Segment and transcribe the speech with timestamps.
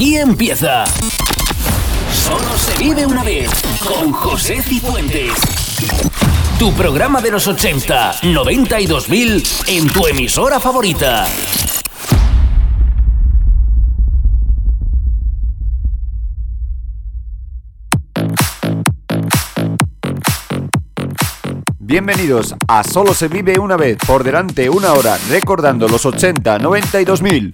[0.00, 0.86] Aquí empieza.
[2.10, 3.50] Solo se vive una vez
[3.86, 5.34] con José Cifuentes.
[6.58, 11.26] Tu programa de los 80, 90 y 2000 en tu emisora favorita.
[21.78, 27.00] Bienvenidos a Solo se vive una vez, por delante una hora, recordando los 80, 90
[27.02, 27.50] y 2000.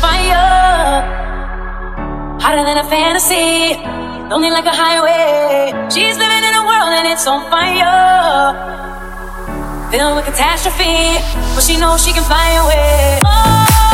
[0.00, 1.02] fire,
[2.40, 3.76] hotter than a fantasy,
[4.28, 5.72] lonely like a highway.
[5.90, 8.54] She's living in a world and it's on fire,
[9.90, 11.18] filled with catastrophe,
[11.54, 13.20] but she knows she can fly away.
[13.24, 13.93] Oh.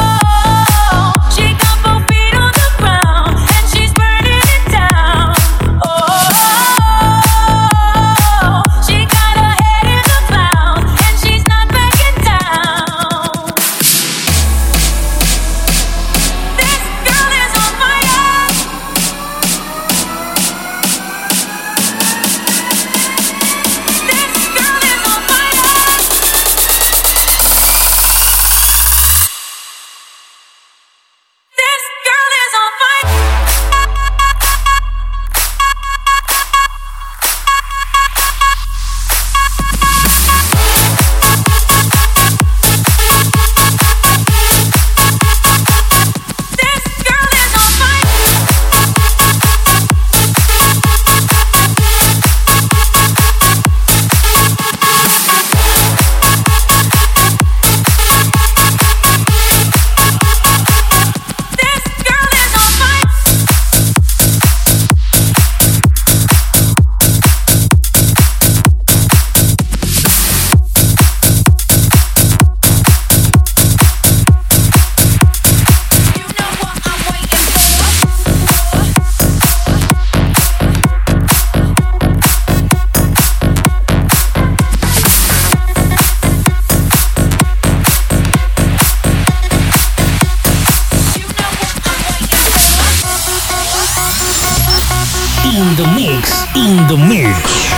[95.53, 97.71] In the mix, in the mix.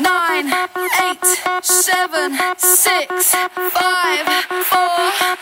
[0.00, 0.46] Nine,
[1.02, 1.24] eight,
[1.64, 4.26] seven, six, five,
[4.64, 5.41] four.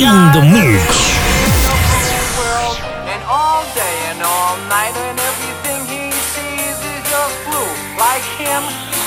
[0.00, 1.14] In the mix.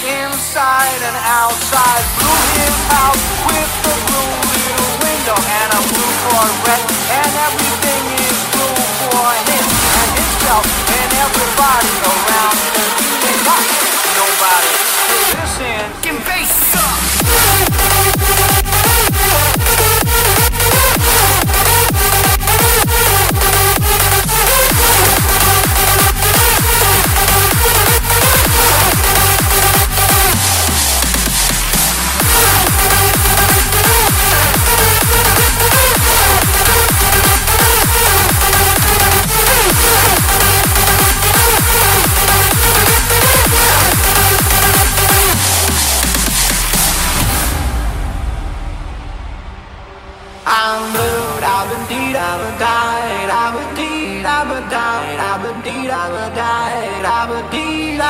[0.07, 2.03] inside and outside.
[2.17, 3.19] Blew him out
[3.51, 8.79] with the blue little window and a blue Corvette, and everything is blue
[9.11, 9.65] for him
[9.99, 13.86] and himself and everybody around him.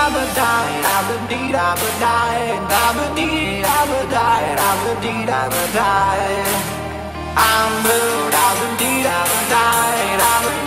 [0.07, 0.25] I'm a
[7.83, 10.66] blue, I'm indeed, I'm dying, I'm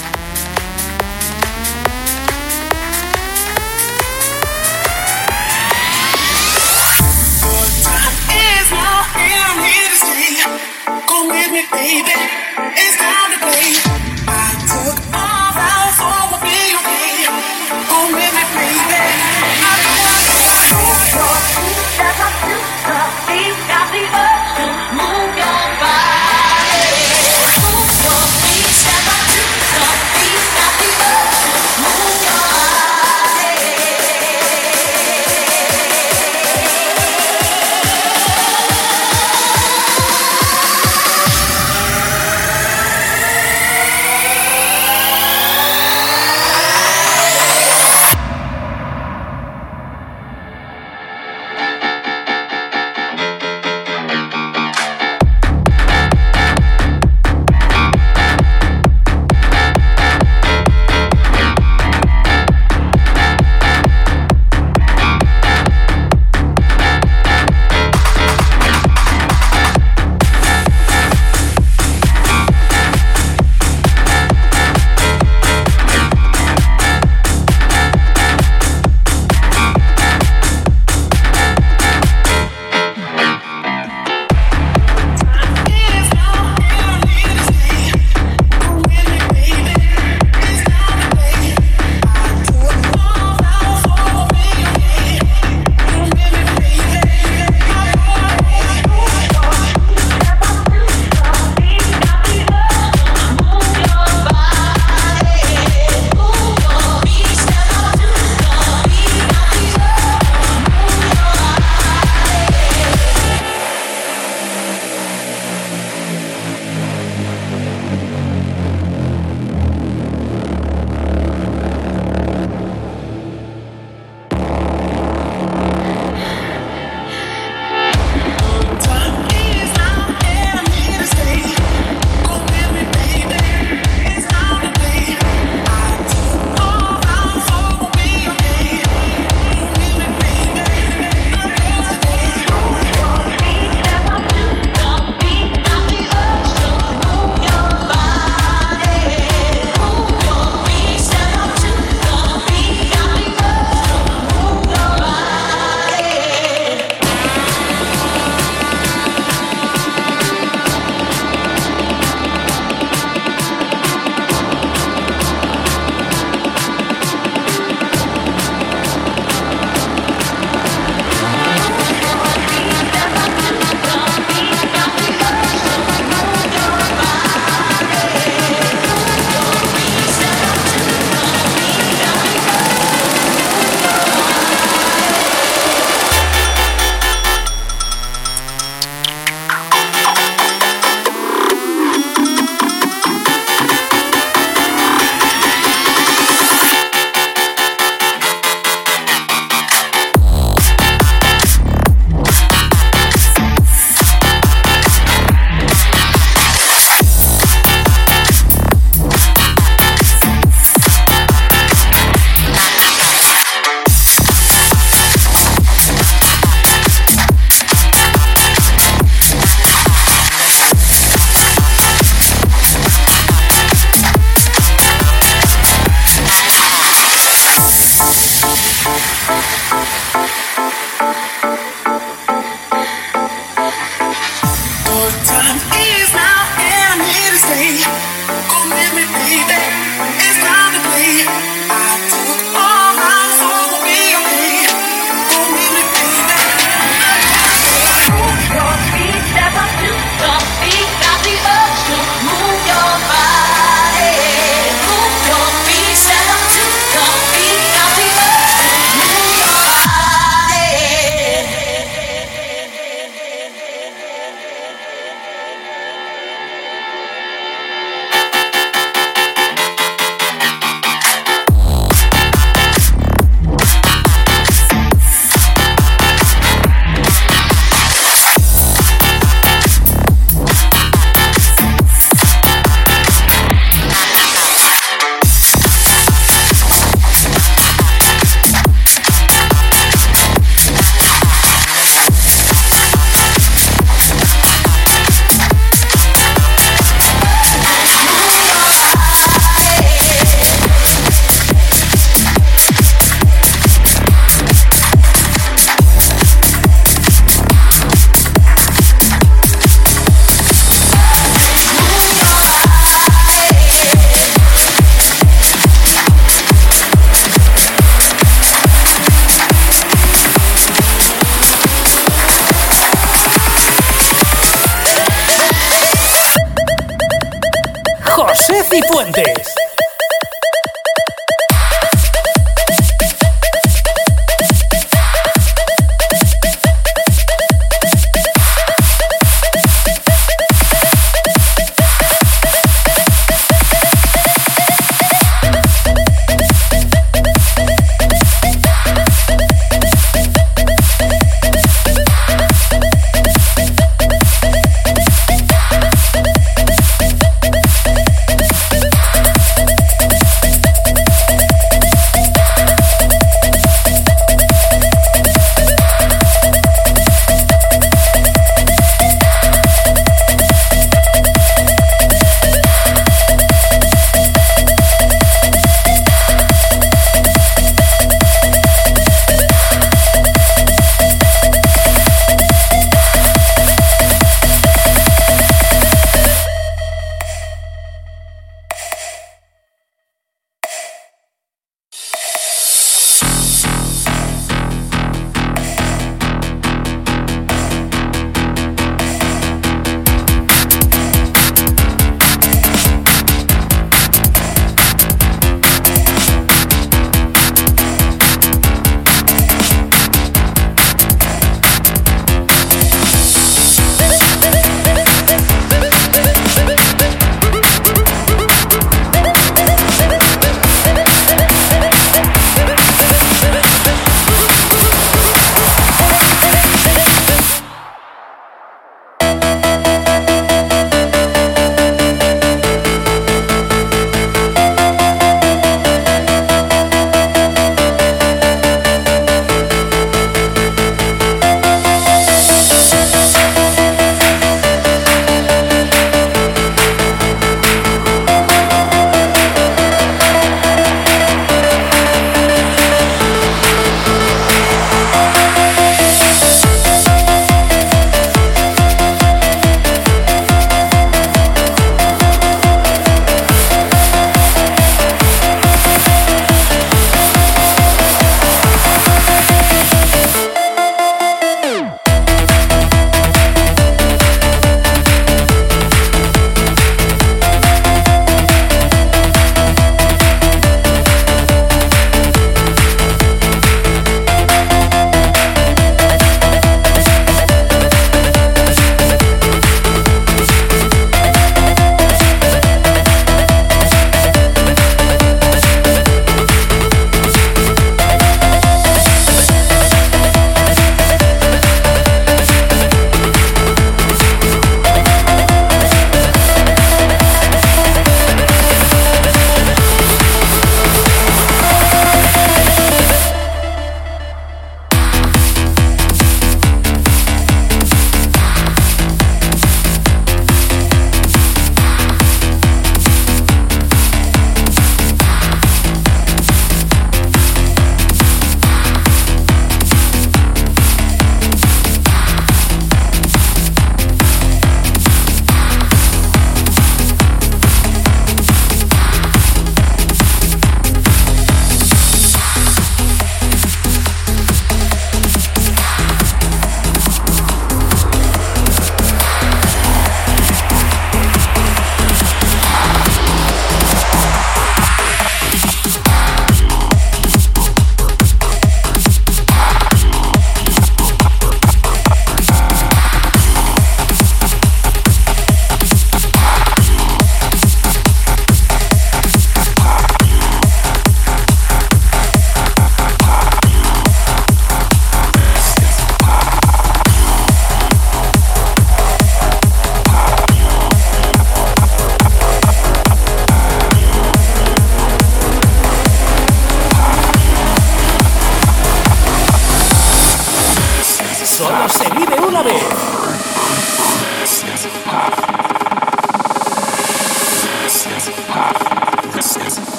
[328.73, 329.50] y Puentes.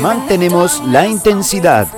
[0.00, 1.88] Mantenemos la intensidad.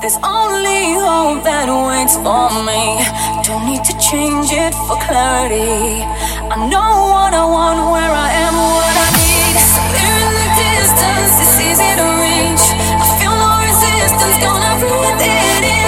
[0.00, 3.00] There's only hope that waits for me.
[3.44, 6.04] Don't need to change it for clarity.
[6.52, 9.56] I know what I want, where I am, what I need.
[9.72, 12.64] So we're in the distance, it's easy to reach.
[13.00, 15.87] I feel no resistance, gonna breathe it in.